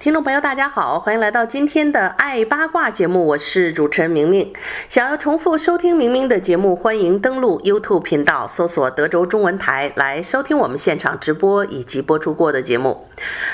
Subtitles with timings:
[0.00, 4.50] 听众朋友，大家好，欢迎来到今天的爱八卦节目，我是主持人明明。
[4.88, 13.06] 想要重复收听明明的节目，欢迎登录 YouTube 频道，搜索德州中文台来收听我们现场直播以及播出过的节目。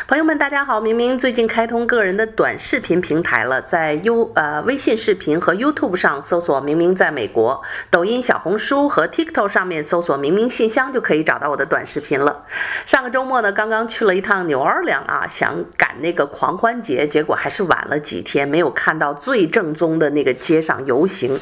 [0.07, 7.61] 朋友们，大家好，明明最近开通个人的短视频平台了，在 U 呃微信视频和 YouTube 上搜索“明明在美国”，
[7.91, 12.45] 抖音、小红书和 TikTok 上面搜索“明明信箱”就可以找到我的短视频了。
[12.85, 16.36] 上个周末呢，刚刚去了一趟纽奥良啊，想赶那个。
[16.37, 21.41] 狂欢节，结果还是晚了几天，没有看到最正宗的那个街上游行，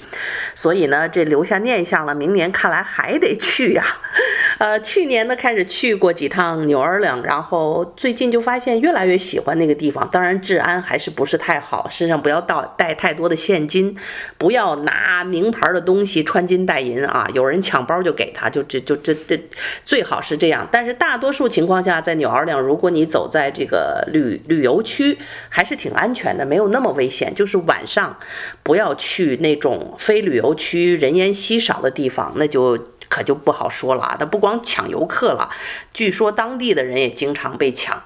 [0.55, 2.15] 所以呢，这留下念想了。
[2.15, 3.85] 明年看来还得去呀。
[4.61, 10.09] 呃，去年呢开始去过几趟纽尔良，然后最近就发现越来越喜欢那个地方。
[10.13, 13.97] 当然治安还是不是太好，身上不要带带太多的现金，
[14.39, 17.27] 不要拿名牌的东西，穿金戴银啊。
[17.35, 19.37] 有人抢包就给他，就这就这这
[19.85, 20.69] 最好是这样。
[20.71, 25.19] 但是大多数情况下，在纽尔良，如果你走在这个旅旅游区，
[25.49, 27.35] 还是挺安全的，没有那么危险。
[27.35, 28.19] 就是晚上
[28.63, 32.91] 不要去那种非旅游区、人烟稀少的地方，那就。
[33.07, 35.51] 可就不好说了啊，他不光抢游客了，
[35.93, 38.03] 据说当地的人也经常被抢。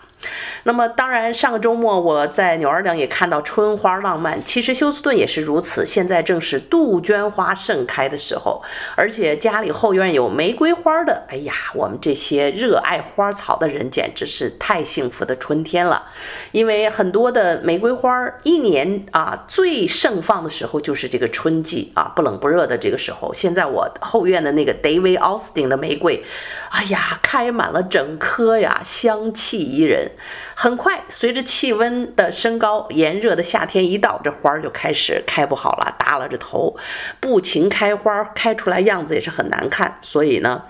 [0.64, 4.44] 那么当然，上个周末我在纽尔良也看到春花浪漫。
[4.44, 8.60] 其实休斯顿也是如此，现在正是杜鹃花盛开的时候，
[8.96, 11.22] 而且家里后院有玫瑰花的。
[11.28, 16.04] 哎呀，我们这些热爱花草的人简直是太幸福的春天了。
[16.50, 18.10] 因为很多的玫瑰花
[18.42, 23.32] 一年啊最盛放的时候就是这个春季啊，不冷不热的这个时候。
[23.32, 26.24] 现在我后院的那个 David Austin 的玫瑰，
[26.70, 30.07] 哎呀，开满了整棵呀，香气宜人。
[30.54, 36.76] 很快，随着气温的升高，炎热的夏天一到，这花儿就开始开不好了，耷拉着头，
[37.20, 39.98] 不勤开花，开出来样子也是很难看。
[40.02, 40.62] 所以呢。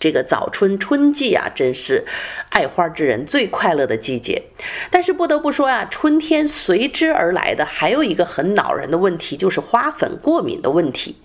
[0.00, 2.04] 这个早春春季啊，真是
[2.48, 4.42] 爱花之人最快乐的季节。
[4.90, 11.16] 但是不得不说啊，春天随之而来的还有一个很恼人的问题，就是花粉过敏的问题。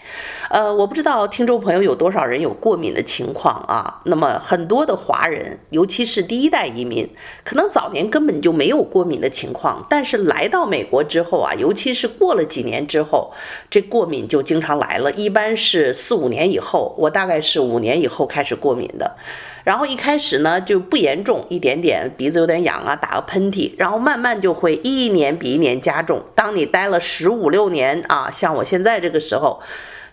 [0.49, 4.01] 呃，我不知道听众朋友有多少人有过敏的情况啊？
[4.03, 7.09] 那么很多的华人，尤其是第一代移民，
[7.43, 13.33] 可能早年根本就没有过敏的情况，但是来到美国之后啊，尤其是过了几年之后，
[13.69, 15.09] 这过敏就经常来了。
[15.13, 19.15] 一般是四五年以后，我大概是五年以后开始过敏的，
[19.63, 26.23] 然后一开始呢就不严重，一点点鼻子有点痒啊，打个喷嚏，然后慢慢就会一年比一年加重。
[26.33, 29.61] 当你待了十五六年啊，像我现在这个时候，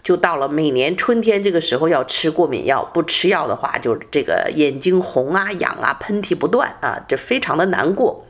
[0.03, 8.27] 就到了每年春天这个时候要吃过敏药，不吃药的话就这个眼睛红啊、痒啊、喷嚏不断啊，这非常的难过。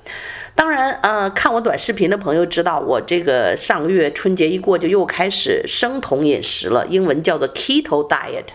[0.54, 8.52] 当然，呃，看我短视频的朋友知道，我这个上个月春节一过就又开始生酮饮食了，英文叫做 Keto Diet。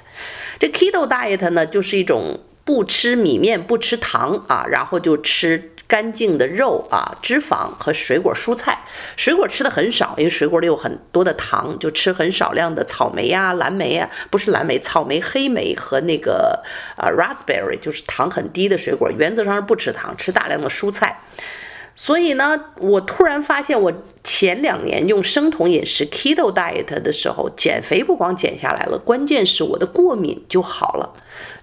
[0.59, 8.79] 这 Keto Diet 呢，就是一种不吃米面、不吃糖啊，然后就吃干净的肉啊、脂肪和水果蔬菜。
[9.15, 16.61] 水果吃的很少，因为水果里有很多的糖，就吃很少量的草莓呀、蓝莓呀，不是蓝莓，草莓、黑莓和那个
[16.97, 19.09] 呃 raspberry，就是糖很低的水果。
[19.11, 21.21] 原则上是不吃糖，吃大量的蔬菜。
[21.99, 23.91] 所以呢，我突然发现，我
[24.23, 31.11] 前两年用生酮饮食 Keto Diet 的时候，减肥不光减下来了，关键是我的过敏就好了。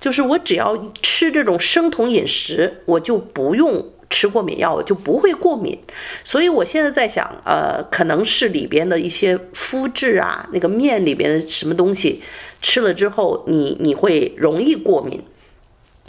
[0.01, 5.79] 就是我只要吃这种生酮饮食，我就不用吃过敏药，我就不会过敏。
[6.25, 12.21] 所以我现在在想，呃，可能是里边的一些麸质啊，那个面里边的什么东西
[12.61, 15.23] 吃了之后，你你会容易过敏。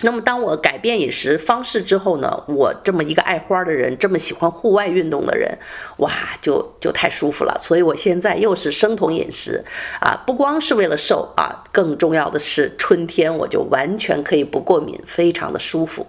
[0.01, 5.57] 那么，当我改变饮食方式之后呢，我这么一个爱花的人，这么喜欢户外运动的人，
[5.99, 6.11] 哇，
[6.41, 7.57] 就就太舒服了。
[7.61, 9.63] 所以我现在又是生酮饮食
[10.01, 16.05] 啊，不光是为了瘦啊，更重要的是春天我就完全可以不过敏，非常的舒服。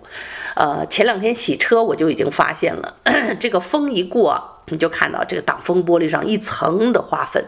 [0.57, 2.97] 呃，前两天洗车我就已经发现了，
[3.39, 7.45] 这个风一过，你就看到这个挡风玻璃上一层的花粉。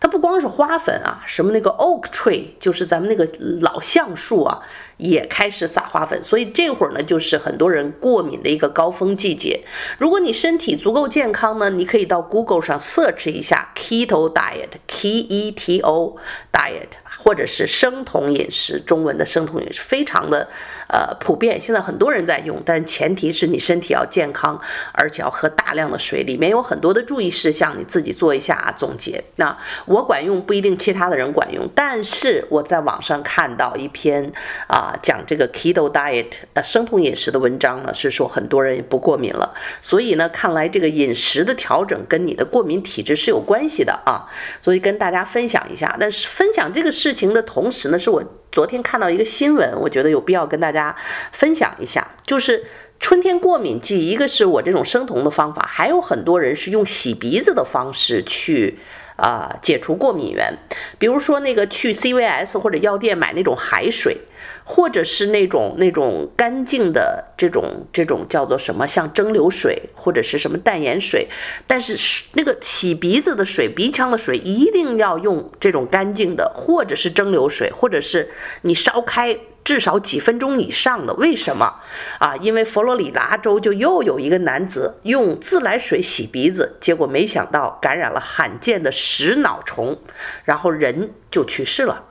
[0.00, 3.28] 它不光是花粉啊，什么那个 oak tree，就是咱们那个
[3.60, 4.58] 老橡树啊。
[5.00, 9.60] 也开始撒花粉，所以这会儿呢，就是很多人过敏的一个高峰季节。
[9.98, 16.16] 如果你身体足够健康呢，你可以到 Google 上 search 一下 Keto Diet，K E T O
[16.52, 16.90] Diet，
[17.24, 20.48] 或者是生酮饮食，中文的生酮饮食非常的。
[20.92, 24.60] 呃，普遍现在很多人在用，但是前提是你身体要健康，
[24.92, 26.24] 而且要喝大量的水。
[26.24, 29.22] 里面有很多的注意事项，你自己做一下啊，总结。
[29.36, 29.56] 那
[29.86, 34.32] 我管用不一定其他的人管用，但是我在网上看到一篇
[34.66, 39.54] 啊讲这个 keto diet 呃生酮饮食的文章呢，是说很多人不过敏了。
[39.82, 44.28] 所以呢，看来这个饮食的调整跟你的过敏体质是有关系的啊。
[44.60, 45.96] 所以跟大家分享一下。
[46.00, 48.22] 但是分享这个事情的同时呢，是我。
[48.52, 50.96] 昨天看到一个新闻，我觉得有必要跟大家
[51.30, 52.64] 分享一下，就是
[52.98, 58.76] 春天过敏季，一个是我这种生酮的方法，还有很多人是用洗鼻子的方式去
[59.14, 60.52] 啊、解除过敏源，
[60.98, 64.18] 比如说那个去 CVS 或者药店买那种海水。
[64.72, 71.26] 或者是那种那种干净的这种这种叫做什么，像蒸馏水或者是什么淡盐水，
[71.66, 78.30] 但是那个洗鼻子的水、鼻腔的水一定要用这种干净的，或者是蒸馏水，或者是
[78.62, 81.12] 你烧开至少几分钟以上的。
[81.14, 81.74] 为什么
[82.20, 82.36] 啊？
[82.36, 89.98] 因为佛罗里达州就又有一个男子用自来水洗鼻子，结果没想到感染了罕见的食脑虫，
[90.44, 92.04] 然后人就去世了。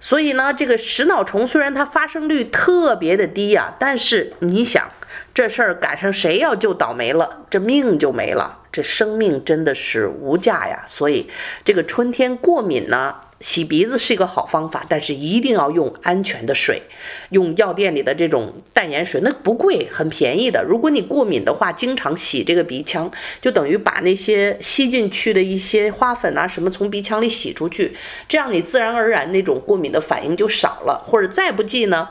[0.00, 4.90] 所以呢，这个食脑虫虽然它发生率特别的低呀，但是你想，
[5.32, 10.84] 这事儿赶上谁要就倒霉了，这命就没了，这生命真的是无价呀。
[10.86, 11.30] 所以
[11.64, 13.14] 这个春天过敏呢。
[13.40, 16.82] 洗鼻子是一个好方法，但是一定要用安全的水，
[17.30, 20.62] 用药店里的这种淡盐水，那不贵，很便宜的。
[20.62, 23.10] 如果你过敏的话，经常洗这个鼻腔，
[23.40, 27.96] 就等于把那些吸进去的一些花粉啊什么从鼻腔里洗出去，
[28.28, 31.02] 这样你自然而然那种过敏的反应就少了。
[31.06, 32.08] 或者再不济呢，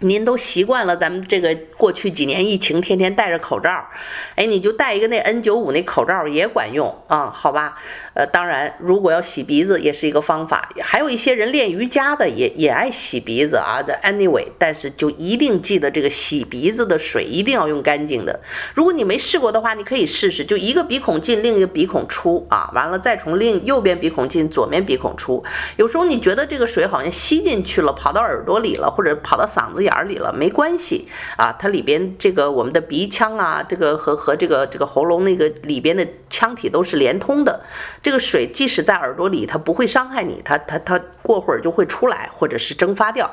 [0.00, 3.86] 您都习惯了咱们这个过去几年疫情天天戴着口罩，
[4.34, 7.76] 哎，你就戴一个那 N95 那口罩也管用啊，好吧？
[8.16, 10.70] 呃，当然，如果要洗鼻子也是一个方法。
[10.80, 13.82] 还有一些人练瑜伽的也也爱洗鼻子啊。
[13.86, 18.40] 的 anyway，但是就一定记得这个洗鼻子的水一定要用干净的。
[18.74, 25.44] 如果你没试过的话，你可以试试，就一个鼻孔进，另一个鼻孔出啊，完了再从另右边鼻孔进，左边鼻孔出。
[25.76, 37.60] 有时候你觉得这个水好像吸进去了，跑到耳朵里了，或者跑到嗓子眼儿里了，没关系啊，它里边这个我们的鼻腔啊，这个和和这个这个喉咙那个里边的腔体都是连通的。
[38.06, 43.28] 这个水即使在耳朵里，它不会伤害你，它它它过会儿就会出来，或者是蒸发掉。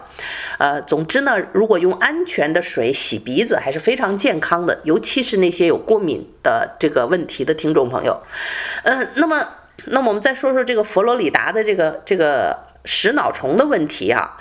[0.57, 8.19] 呃，总之呢，如果用安全的水洗鼻子还是非常健康的，尤其是那些有过敏的这个问题的听众朋友。
[8.81, 9.47] 嗯、那么
[9.85, 14.39] 那么我们再说说这个佛罗里达的这个这个食脑虫的问题啊。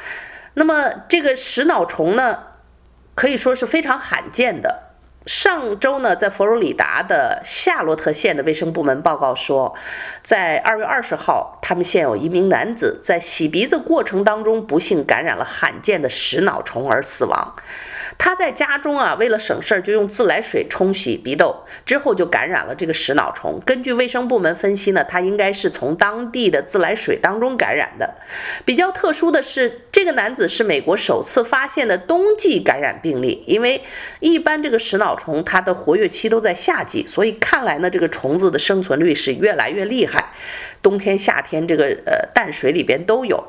[0.55, 2.38] 那么这个食脑虫呢，
[3.14, 4.81] 可以说是非常罕见的。
[5.24, 9.74] 上周呢，在佛罗里达的夏洛特县的卫生部门报告说，
[10.22, 17.54] 在二月二十号，他们县有一名男子在洗鼻子过程当中不幸感染了罕见的食脑虫而死亡。
[18.19, 23.61] 他在家中啊，为了省事儿，就用自来水冲洗鼻窦，之后就感染了这个食脑虫。
[23.67, 28.15] 根据卫生部门分析呢，他应该是从当地的自来水当中感染的。
[28.65, 33.82] 比较特殊的是，这个男子是美国首次发现的冬季感染病例，因为
[34.20, 40.31] 一般这个食脑虫它的活跃期都在夏季，所以看来呢，这个虫子的生存率是越来越厉害。
[40.82, 43.43] 冬天、夏天，这个呃淡水里边都有。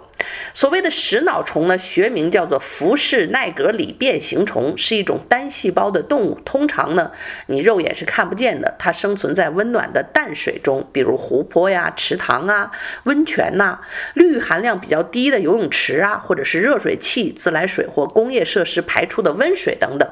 [0.54, 6.40] 所谓的食脑虫呢，学名叫做浮氏奈格里变形虫，是一种单细胞的动物。
[6.46, 7.12] 通常呢，
[7.48, 8.76] 你肉眼是看不见的。
[8.80, 12.72] 它生存在温暖的淡水中，比如湖泊呀、池塘啊、
[13.04, 13.82] 温泉呐、
[14.14, 20.08] 氯含量比较低的游泳池啊，或者是热水器、自来水或工业设施排出的温水等等。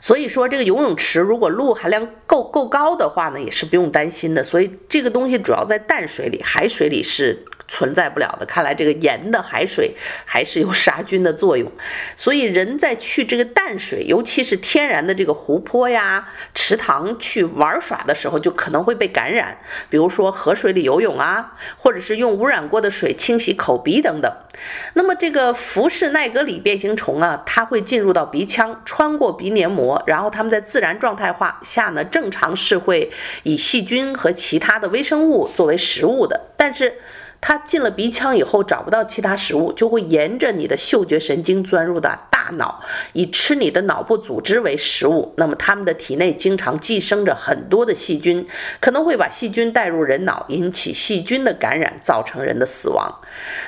[0.00, 4.42] 所以说，这个游泳池如果氯含量够够高的话呢，也是不用担心的。
[4.44, 7.44] 所以这个东西主要在淡水里，海水里是。
[7.68, 8.46] 存在不了的。
[8.46, 9.94] 看来这个盐的海水
[10.24, 11.70] 还是有杀菌的作用，
[12.16, 19.56] 所以人在去这个淡水，尤其是天然的这个湖泊呀、池塘去玩耍的时候，就可能会被感染。
[19.90, 24.32] 比如说河水里游泳啊，或者是用污染过的水清洗口鼻等等。
[24.94, 36.94] 那么这个浮氏奈格里变形虫啊，它会进入到鼻腔，穿过鼻黏膜，然后它们在自然状态化下呢，正常是会以细菌和其他的微生物作为食物的，但是。
[37.40, 45.32] 它进了鼻腔以后找不到其他食物，就会沿着你的嗅觉神经钻入到大脑，以吃你的脑部组织为食物。
[45.36, 48.46] 那么它们的体内经常寄生着很多的细菌，
[48.80, 53.20] 可能会把细菌带入人脑，引起细菌的感染，造成人的死亡。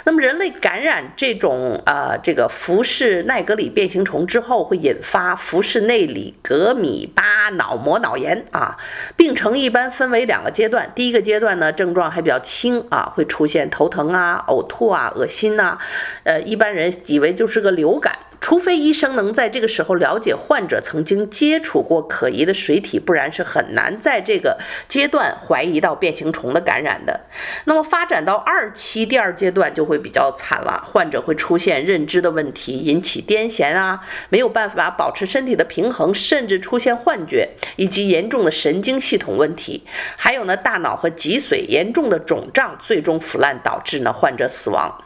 [0.04, 8.78] 那么人类感染这种呃这个福氏奈格里变形虫之后，会引发福氏内里格米巴脑膜脑炎啊。
[9.16, 15.78] 病程一般分为两个阶段，第一个阶段呢，症状还比较轻啊，会出现头疼啊、呕吐啊、恶心呐，
[16.24, 18.14] 呃，一般人以为就是个流感。
[18.40, 27.20] 除非医生能在这个时候了解患者曾经接触过可疑的水体，不然是很难在这个阶段怀疑到变形虫的感染的。
[27.64, 39.84] 那么发展到二期，第二阶段就会比较惨了，患者会出现认知的问题，引起癫痫啊，没有办法保持身体的平衡，甚至出现幻觉，以及严重的神经系统问题。
[40.16, 45.04] 还有呢，大脑和脊髓严重的肿胀，最终腐烂导致呢患者死亡。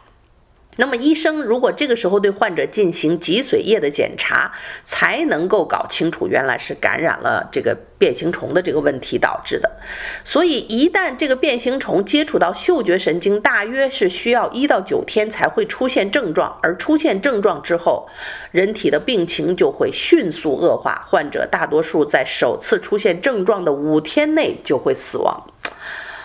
[0.77, 4.53] 那么医生如果这个时候对患者进行脊髓液的检查，
[4.85, 9.71] 才能够搞清楚原来是感染了这个变形虫的这个问题导致的。
[10.25, 18.09] 所以一旦这个变形虫接触到嗅觉神经，大约是需要一到九天才会出现症状，而出现症状之后，
[18.51, 25.51] 人体的病情就会迅速恶化，患者大多数在首次出现症状的五天内就会死亡。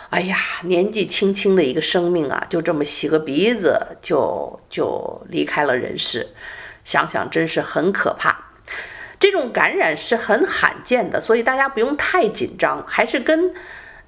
[0.10, 6.28] 哎呀，年纪轻轻的一个生命啊，就这么洗个鼻子就就离开了人世，
[6.84, 8.46] 想想真是很可怕。
[9.20, 13.54] 这种感染是很罕见的，所以大家不用太紧张，还是跟。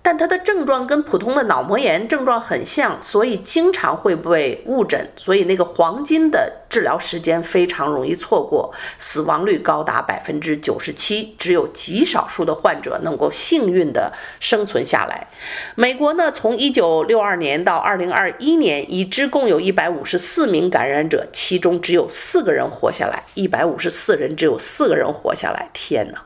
[0.03, 15.27] 但它的症状跟普通的脑膜炎症状很像，所以经常会被误诊，所以那个黄金的治疗时间非常容易错过，死亡率高达百分之九十七，只有极少数的患者能够幸运地生存下来。
[15.75, 26.23] 美国呢，从一九六二年到二零二一年，已知共有一百五十四名感染者，其中只有四个人活下来，一百五十四人只有四个人活下来，天哪！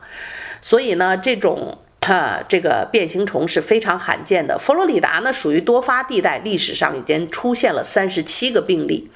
[0.62, 1.76] 所以呢，这种。
[2.06, 4.56] 哈，这个变形虫是非常罕见的。
[4.60, 9.10] 佛罗里达呢，属于多发地带，历史上已经出现了三十七个病例。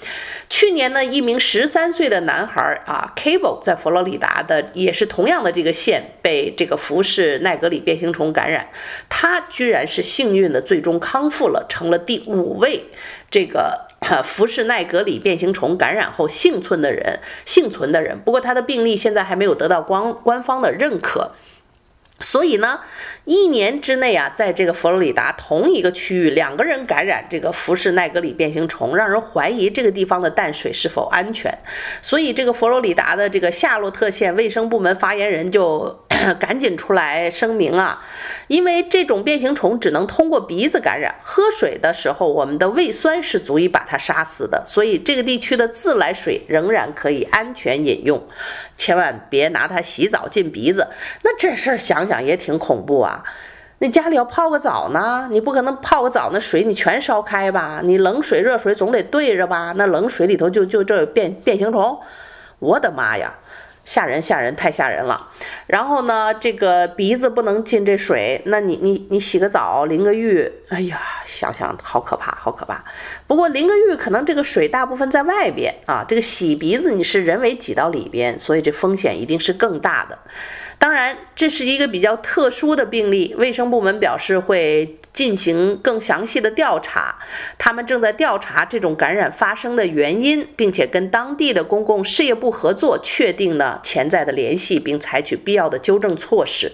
[0.49, 8.66] 去年呢，一名十三岁的男孩啊，Cable 在佛罗里达的也是同样的这个县被这个福氏奈格里变形虫感染，
[9.09, 12.87] 他居然是幸运的，最终康复了，成了第五位
[13.30, 13.87] 这个
[14.25, 18.18] 福氏奈格里变形虫感染后幸存的人，幸存的人。
[18.18, 21.30] 不过他的病例现在还没有得到官官方的认可。
[22.22, 22.80] 所以呢，
[23.24, 31.56] 一年之内啊，在这个佛罗里达同一个区域，两个人感染这个福氏奈格里变形虫，让人怀疑这个地方的淡水是否安全。
[32.02, 35.98] 所以，这个佛罗里达的这个夏洛特县卫生部门发言人就
[36.38, 38.02] 赶紧出来声明啊，
[38.46, 48.22] 因为这种变形虫只能通过鼻子感染，喝水的时候我们的胃酸是足以把它杀死的，所以这个地区的自来水仍然可以安全饮用。
[48.76, 50.88] 千万别拿它洗澡进鼻子，
[51.22, 53.22] 那这事儿想想也挺恐怖啊！
[53.82, 57.80] 那家里要泡个澡呢，你不可能泡个澡，那水你全烧开吧？
[57.82, 59.72] 你冷水热水总得对着吧？
[59.76, 61.98] 那冷水里头就就这变变形虫，
[62.58, 63.34] 我的妈呀！
[63.84, 65.28] 吓人吓人，太吓人了。
[65.66, 72.84] 然后呢，这个鼻子不能进这水，那你你你洗个澡淋个浴，哎呀，想想好可怕，好可怕。
[73.26, 80.18] 不过淋个浴，可能这个水大部分在外边啊，这个洗鼻子你是人为挤到里边，所以这风险一定是更大的。
[80.78, 87.16] 当然，这是一个比较特殊的病例，卫生部门表示会进行更详细的调查。
[87.58, 96.72] 他们正在调查这种感染发生的原因，并且跟当地的公共事业部合作，确定呢潜在的联系，并采取必要的纠正措施。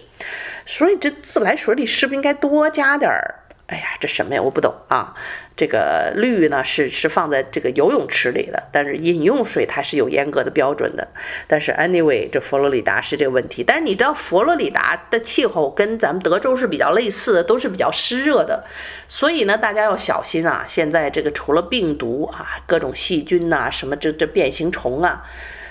[0.65, 3.35] 所以这自来水里是不是应该多加点儿？
[3.69, 4.43] 哎呀，这什么呀？
[4.43, 5.15] 我不懂啊。
[5.57, 11.09] 这个氯呢是是放在这个游泳池里的，但是饮用水它是有严格的标准的。
[11.47, 13.65] 但是 anyway，这佛罗里达是这个问题。
[13.67, 18.65] 但是你知道佛罗里达的气候跟咱们德州是比较类似的，都是比较湿热的，
[19.09, 20.67] 所以呢大家要小心啊。
[20.69, 25.25] 现在这个除了病毒啊，各种细菌呐、什么这这变形虫啊。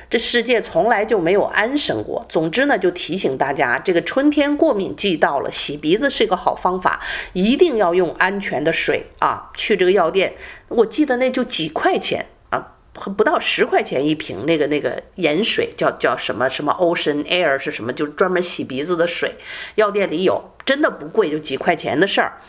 [0.10, 2.26] 这世界从来就没有安生过。
[2.30, 7.02] 总之呢，就提醒大家，这个春天过敏季到了，洗鼻子是一个好方法，
[7.34, 9.52] 一定要用安全的水啊。
[9.56, 10.34] 去这个药店，
[10.68, 12.76] 我记得那就几块钱啊，
[13.18, 19.36] 不到十块钱一瓶，那个那个盐水叫叫什么什么 Ocean Air 是什么，就是专门洗鼻子的水，
[19.76, 22.42] 药店里有，真的不贵，就几块钱的事儿。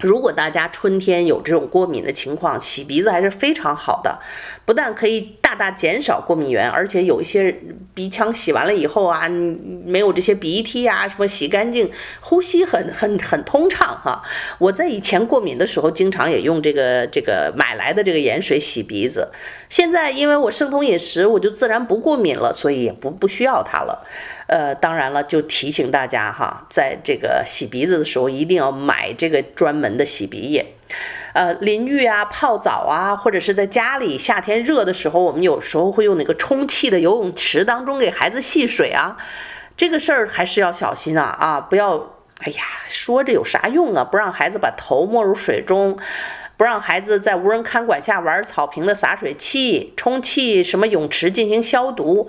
[0.00, 4.18] 如果大家春天有这种过敏的情况，洗鼻子还是非常好的，
[4.64, 7.54] 不但可以大大减少过敏源，而且有一些
[7.92, 11.90] 鼻腔洗完了以后啊，没有这些鼻涕啊，什么洗干净，
[12.20, 14.22] 呼吸很很很通畅哈。
[14.58, 19.28] 我在以前过敏的时候，经常也用这个这个买来的这个盐水洗鼻子，
[19.68, 24.06] 现在因为我生酮饮食，我就自然不过敏了，所以也不不需要它了。
[24.50, 30.74] 呃，当然了，就提醒大家哈，在这个洗鼻子的时候，一定要买这个专门的洗鼻液。
[31.34, 39.16] 呃，淋浴啊、泡澡啊，或者是在家里夏天热的时候，我们有时候会用那个充气的游泳池当中给孩子戏水啊。
[39.76, 41.60] 这个事儿还是要小心啊啊！
[41.60, 44.02] 不要，哎呀，说着有啥用啊？
[44.02, 45.96] 不让孩子把头没入水中，
[46.56, 52.28] 不让孩子在无人看管下玩草坪的洒水器、充气什么泳池进行消毒。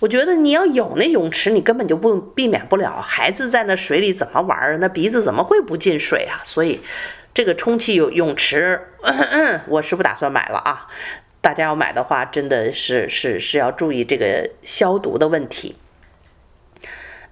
[0.00, 6.40] 我觉得你要有那泳池，你根本就不避免不了孩子在那水里怎么玩儿，那鼻子怎么会不进水啊？
[6.42, 6.80] 所以，
[7.32, 8.80] 这个充气泳泳池，
[9.68, 10.88] 我是不打算买了啊。
[11.42, 15.76] 大家要买的话，真的是是是要注意这个消毒的问题。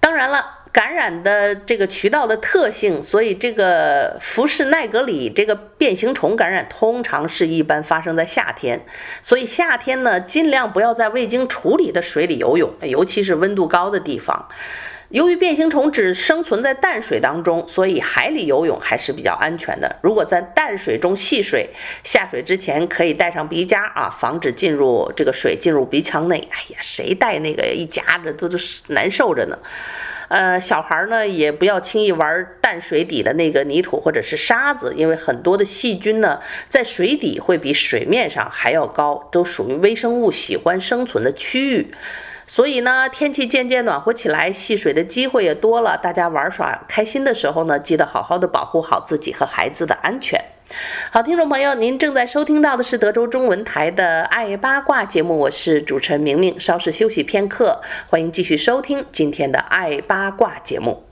[0.01, 0.58] 当然了。
[0.73, 8.85] 感染的这个渠道的特性，所以这个福氏奈格里这个变形虫感染通常是一般发生在夏天，
[9.23, 14.49] 所以夏天呢，尽量不要在未经处理的水里游泳，尤其是温度高的地方。
[15.09, 19.97] 由于变形虫只生存在淡水当中，所以海里游泳还是比较安全的。
[20.03, 21.71] 如果在淡水中戏水，
[22.05, 26.47] 下水之前可以带上鼻夹啊，防止进入这个水进入鼻腔内。
[26.53, 28.59] 哎呀，谁带那个一夹着都都
[28.89, 29.57] 难受着呢。
[30.29, 41.95] 呃，小孩呢也不要轻易玩淡水底的那个泥土或者是沙子，因为很多的细菌呢在水底会比水面上还要高，都属于微生物喜欢生存的区域。
[42.47, 50.43] 所以呢，天气渐渐暖和起来，戏水的机会也多了，大家玩耍开心的时候呢，记得好好的保护好自己和孩子的安全。
[51.11, 56.61] 好，听众朋友，您正在收听到的是德州中文台的《爱八卦》节目，我是主持人明明。
[56.61, 61.08] 稍事休息片刻，欢迎继续收听今天的《爱八卦》节目。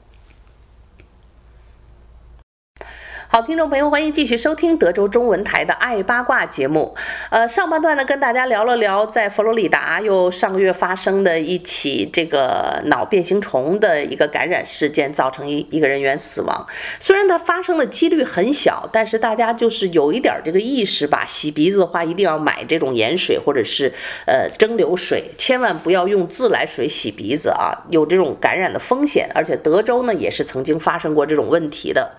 [3.29, 6.95] 好，听众朋友，欢迎继续收听德州中文台的《爱八卦》节目。
[7.29, 16.65] 呃，上半段呢，跟大家聊了聊在佛罗里达又上个月发生的一起这个脑变形虫的一个感染事件，造成一一个人员死亡。
[17.01, 21.25] 虽然它发生的几率很小，但是大家就是有一点这个意识吧。
[21.27, 23.93] 洗鼻子的话，一定要买这种盐水或者是
[24.27, 29.29] 呃蒸馏水，千万不要用自来水洗鼻子啊，有这种感染的风险。
[29.35, 32.13] 而且德州呢，也是曾经发生过这种问题的。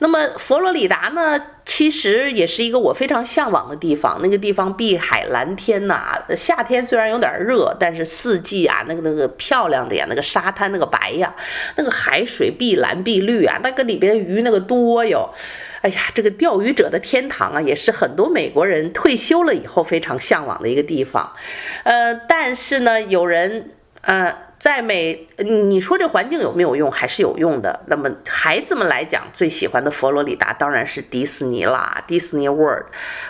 [0.00, 4.20] 那么佛罗里达呢，其实也是一个我非常向往的地方。
[4.22, 11.34] 那个地方碧海蓝天呐、夏天虽然有点热，但是四季啊，那个那个漂亮的呀，那个沙滩那个白呀，
[11.76, 15.34] 那个海水碧蓝碧绿啊，那个里边鱼那个多哟。
[15.82, 21.32] 哎呀，这个钓鱼者的天堂啊，也是很多美国人退休了以后非常向往的一个地方。
[21.82, 24.47] 呃，但是呢，有人，呃。
[24.58, 26.90] 在美，你说这环境有没有用？
[26.90, 27.78] 还是有用的。
[27.86, 32.86] 那么孩子们来讲，最喜欢的佛罗里达当然是迪士尼啦，迪士尼 World。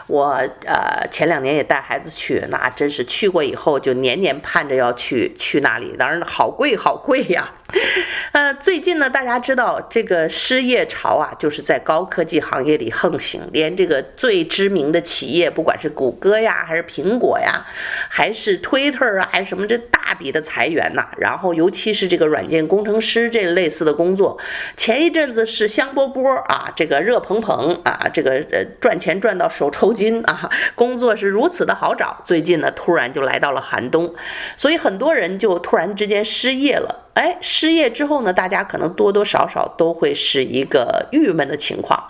[0.07, 5.95] 我呃前两年也带孩子去，那真是去过以后就年年盼着要去去那里。
[5.99, 7.51] 当然好贵好贵呀。
[8.33, 17.67] 呃，最近呢，大家知道这个失业潮啊，就是在高科技行业里横行，连这个最知名的企业，不管是谷歌呀，还是苹果呀，
[18.09, 21.07] 还是 Twitter 啊，还是什么这大笔的裁员呐。
[21.21, 24.39] 然后，尤其是这个软件工程师这类似的工作，
[24.77, 32.23] 前一阵子是香饽饽啊，这个热捧捧啊，这个呃赚钱赚到手抽筋啊，工作是如此的好找。
[32.25, 34.15] 最近呢，突然就来到了寒冬，
[34.57, 37.05] 所以很多人就突然之间失业了。
[37.15, 42.01] 哎，失业之后呢，大家可能多多少少都会是一个郁闷的情况。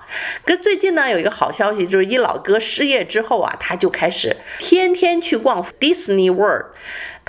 [0.44, 6.66] 可最近呢，有一个好消息，就是一老哥失业之后啊，他就开始天天去逛 Disney World。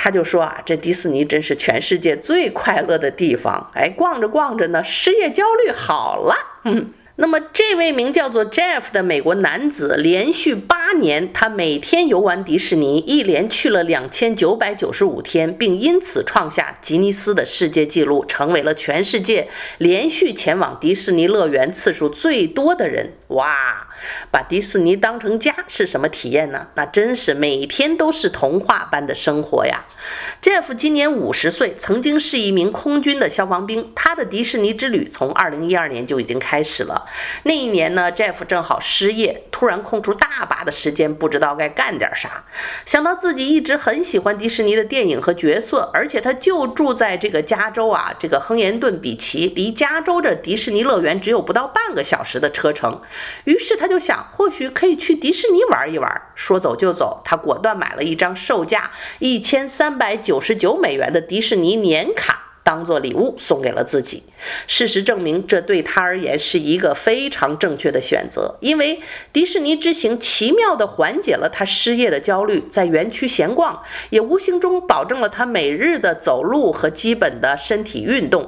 [0.02, 3.70] 他就说啊，这迪士尼真是全世界最快乐的地方。
[3.76, 6.36] 哎，逛着逛着呢，失业焦虑好了。
[6.64, 6.94] 嗯。
[7.22, 23.12] 那么，这位名叫做 Jeff 的美国男子，连续八年，他每天游玩迪士尼，一连去了两千九百九十五天，并因此创下吉尼斯的世界纪录，成为了全世界连续前往迪士尼乐园次数最多的人。
[23.28, 23.89] 哇！
[24.32, 26.68] 把迪士尼当成家是什么体验呢？
[26.76, 29.86] 那真是每天都是童话般的生活呀
[30.42, 33.92] ！Jeff 今年五十岁，曾经是一名空军的消防兵。
[33.96, 37.06] 他的迪士尼之旅从二零一二年就已经开始了。
[37.44, 42.46] 那一年呢，Jeff 正好失业，突然空出大把的时间，不知道该干点啥。
[42.86, 53.02] 想到自己一直很喜欢迪士尼的电影和角色，而且他就住在这个加州啊，这个亨廷顿比奇离加州这迪士尼乐园只有不到半个小时的车程。
[53.44, 56.22] 于是他就想，或许可以去迪士尼玩一玩。
[56.36, 62.49] 说走就走，他果断买了一张售价一千三百九十九美元的迪士尼年卡。
[62.70, 64.22] 当做礼物送给了自己。
[64.68, 69.02] 事实证明，这对他而言是一个非常正确的选择，因为
[69.34, 78.48] 迪士尼之行奇妙地缓解了他失业的焦虑，在园区闲逛也无形中保证了他每日的走路和基本的身体运动。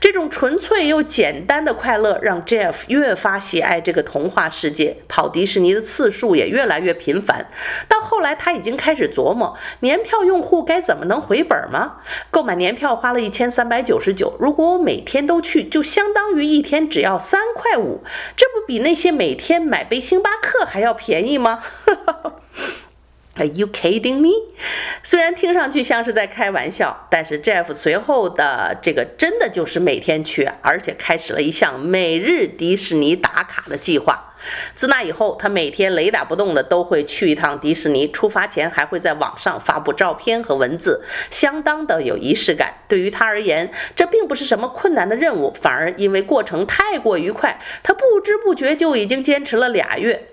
[0.00, 7.46] 这种纯粹又简单的快乐让 Jeff 越发喜爱这个童话世界，跑迪士尼的次数也越来越频繁。
[7.88, 11.98] 到后来，他已经开始琢磨，年票用户该怎么能回本吗？
[12.32, 13.59] 购买年票花了一千三。
[13.60, 18.02] 三百九十九，如果我每天都去，就相当于一天只要三块五，
[18.34, 21.62] 这不比那些每天买杯星巴克还要便宜吗？
[21.84, 22.36] 哈 哈
[23.40, 24.28] ？Are you kidding me？
[25.02, 34.26] 虽然听上去像是在开玩笑，但是 Jeff 随后的这个真的就是每天去，而且开始了一项每日迪士尼打卡的计划。
[34.74, 38.10] 自那以后，他每天雷打不动的都会去一趟迪士尼。
[38.10, 42.74] 出发前还会在网上发布照片和文字，相当的有仪式感。
[42.88, 50.28] 对于他而言，这并不是什么困难的任务，反而因为过程太过愉快，他不知不觉就已经坚持了俩月。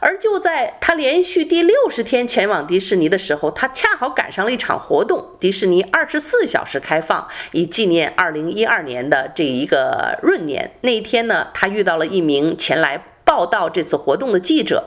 [0.00, 10.72] 而就在他连续第六十天前往迪士尼的时候，他恰好赶上了一场活动——迪士尼二十四小时开放，以纪念二零一二年的这一个闰年。
[10.82, 13.02] 那一天呢，他遇到了一名前来。
[13.26, 14.84] 报道这次活动的记者，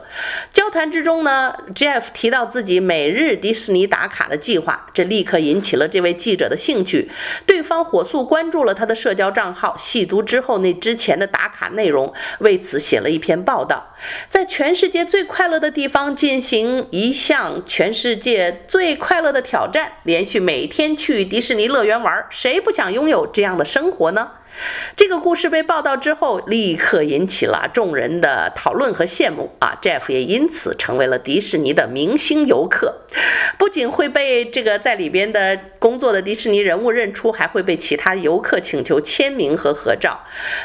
[0.54, 7.12] 交谈之中呢，Jeff 提到自己每日迪士尼打卡的计划，这立刻引起了这位记者的兴趣。
[7.46, 13.94] 对方火速关注了他的社交账号，细读之后那之前的打卡内容，为此写了一篇报道。
[14.30, 24.32] 在全世界最快乐的地方进行一项全世界最快乐的挑战，连续每天去迪士尼乐园玩，谁不想拥有这样的生活呢？
[24.96, 33.02] 这个故事被报道之后，立刻引起了众人的讨论和羡慕啊！Jeff 也因此成为了迪士尼的明星游客，
[33.58, 40.20] 不仅会被这个在里边的工作的迪士尼人物认出，还会被其他游客请求签名和合照。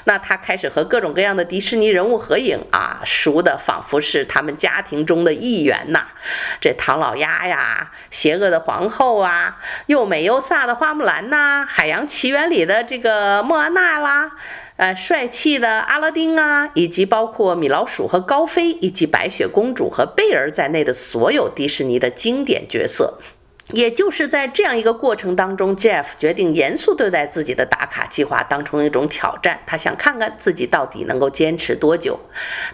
[0.04, 6.08] 那他开始和各种各样的迪士尼人物合影啊，熟的仿佛是他们家庭中的一员呐。
[6.60, 13.83] 这唐老鸭呀，邪恶的皇后啊，又美又飒的花木兰呐，海洋奇缘里的这个莫安娜。
[13.84, 14.30] 大啦，
[14.76, 23.18] 呃，帅气的阿拉丁啊，以及包括米老鼠和高飞，以及白雪公主和贝儿在内的所有迪士尼的经典角色。
[23.72, 29.60] 也就是在这样一个过程当中，Jeff 决定严肃对待自己的打卡计划，当成一种挑战。
[29.66, 32.18] 他想看看自己到底能够坚持多久。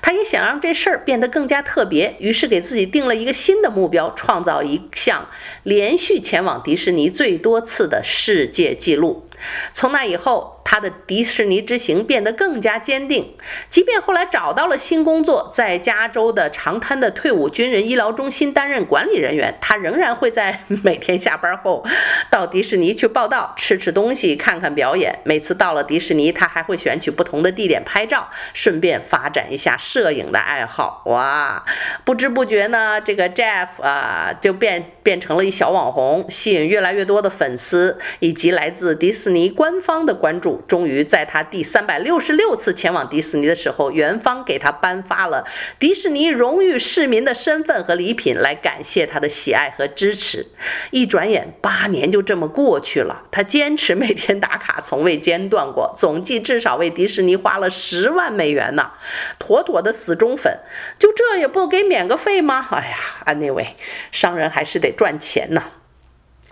[0.00, 5.26] 他也想让这事儿变得更加特别，于是给自己定了一个新的目标，创造一项
[5.64, 9.26] 连续前往迪士尼最多次的世界纪录。
[9.72, 13.36] 从那以后，他的迪士尼之行变得更加坚定。
[13.70, 21.84] 即便后来找到了新工作，在加州的长滩的退伍军人医疗中心担任管理人员，他仍然会在每天下班后
[22.30, 25.20] 到迪士尼去报到，吃吃东西，看看表演。
[25.24, 31.02] 每次到了迪士尼，他还会选取不同的地点拍照，顺便发展一下摄影的爱好。
[31.06, 31.64] 哇，
[32.04, 39.29] 不知不觉呢，这个 Jeff 啊，就变变成了一小网红，吸引越来越多的粉丝，以及来自迪士。
[39.30, 45.46] 尼官方的关注，终于在他第三百六十六次前往迪士尼的时候，园方给他颁发了
[45.78, 50.46] 迪士尼荣誉市民的身份和礼品，来感谢他的喜爱和支持。
[50.90, 58.90] 一转眼，八年就这么过去了，他坚持每天打卡，从未间断过，总计至少为迪士尼花了十万美元呢，
[59.38, 60.58] 妥妥的死忠粉。
[60.98, 62.66] 就这也不给免个费吗？
[62.70, 63.68] 哎呀，anyway，
[64.12, 65.62] 商人还是得赚钱呢。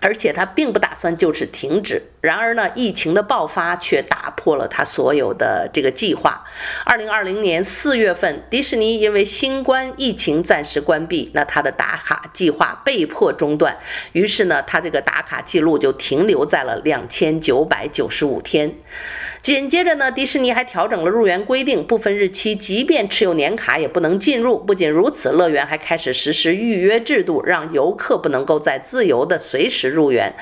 [0.01, 2.03] 而且他并不打算就此停止。
[2.21, 6.43] 然而呢，疫情的爆发却打破了他所有的这个计划。
[6.83, 13.77] 二零二零年四月份，迪士尼因为新冠疫情暂时关闭，那他的打卡计划被迫中断。
[14.11, 18.75] 于是呢，他这个打卡记录就停留在了两千九百九十五天。
[19.41, 24.59] 紧接着呢，迪士尼还调整了入园规定，部分日期即便持有年卡也不能进入。
[24.59, 30.33] 不仅如此，乐园还开始实施预约制度，让游客不能够再自由的随时入园。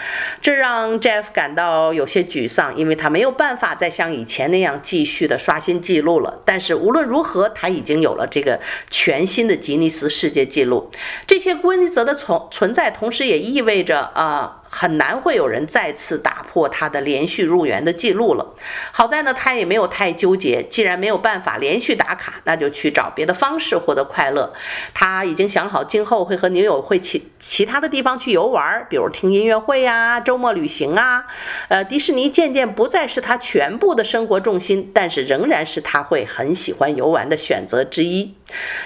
[0.41, 1.66] 这让 Jeff 感到。
[1.67, 6.41] 哦有些沮丧，因为他没有办法再像以前那样继续的刷新记录了。
[6.45, 10.89] 但是无论如何，他已经有了这个全新的吉尼斯世界纪录。
[11.27, 14.63] 这些规则的存存在，同时也意味着啊。
[14.69, 18.55] 很难会有人再次打破他的连续入园的记录了。
[18.91, 20.63] 好在呢，他也没有太纠结。
[20.69, 24.53] 既然没有办法连续打卡，那就去找别的方式获得快乐。
[24.93, 31.25] 他已经想好今后会和女友会去其他的地方去游玩，比如听音乐会呀、周末旅行啊。
[31.69, 38.33] 呃，迪士尼渐渐不再是他全部的生活重心，但是仍然是他会很喜欢游玩的选择之一。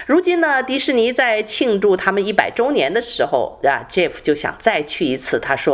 [0.06, 5.38] 如今呢，迪士尼在庆祝他们一百周年的时候啊，Jeff 就想再去一次。
[5.40, 5.71] 他说：“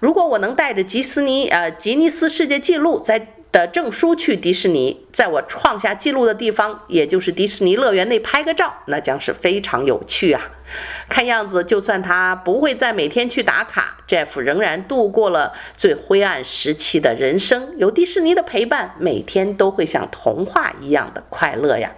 [0.00, 10.50] 如果我能带着吉斯尼呃吉尼斯世界纪录在的证书去迪士尼，在我创下纪录的地方，也就是迪士尼乐园内拍个照，那将是非常有趣啊。
[11.08, 17.78] 看样子，就算他不会再每天去打卡，Jeff 仍然度过了最灰暗时期的人生。
[17.78, 21.92] 有迪士尼的陪伴，每天都会像童话一样的快乐呀。”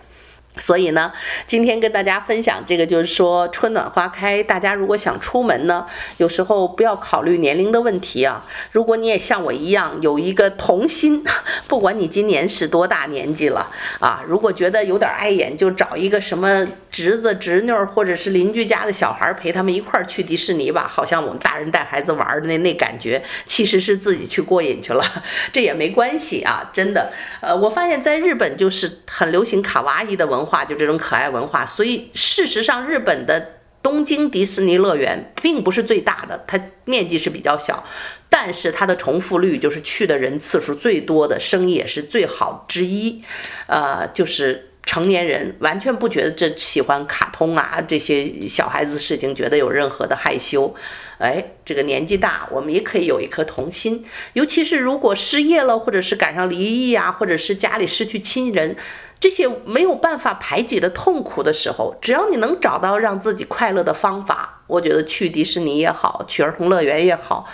[0.59, 1.13] 所以呢，
[1.47, 5.87] 今天跟大家分享这个，就是说春暖花开，大家如果想出门呢，
[6.17, 8.45] 有时候不要考虑年龄的问题啊。
[8.73, 11.25] 如果你也像我一样有一个童心，
[11.69, 20.91] 不管你今年是多大年纪了啊，如果觉得有点碍眼，就找一个什么侄子侄女或者是邻居家的小孩陪他们一块儿去迪士尼吧。
[20.91, 25.05] 好像我们大人带孩子玩的那那感觉，其实是自己去过瘾去了，
[25.53, 27.13] 这也没关系啊，真的。
[27.41, 30.40] 呃，我发现在日本就是很流行卡哇伊的文。
[30.41, 37.85] 文化就这种可爱文化，所以事实上，日本的东京迪士尼乐园并不是最大的，它面积是比较小，
[38.31, 43.23] 但是它的重复率就是去的人次数最多的，生意也是最好之一。
[43.67, 50.75] 呃，就是成年人完全不觉得这喜欢卡通啊这些小孩子事情觉得有任何的害羞。
[51.19, 58.77] 哎，这个年纪大，我们也可以有一颗童心，尤其是如果失业了，或者是赶上离异啊，或者是家里失去亲人。
[59.21, 67.47] 这些没有办法排解的痛苦的时候，只要你能找到让自己快乐的方法，我觉得去迪士尼也好，去儿童乐园也好，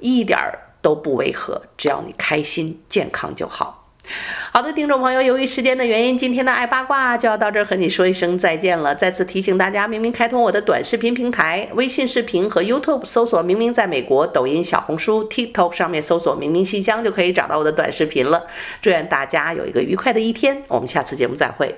[0.00, 1.62] 一点儿都不违和。
[1.78, 3.81] 只要你开心、健康就好。
[4.52, 8.94] 好的，听众朋友，由于时间的原因，今天的爱八卦就要到这儿和你说一声再见了。
[8.94, 18.44] 再次提醒大家，明明开通我的短视频平台，微信视频和 YouTube 搜索“明明在美国”，抖音、小红书、TikTok 上面搜索“明明信箱”就可以找到我的短视频了。
[18.82, 21.74] 祝愿大家有一个愉快的一天，我们下次节目再会。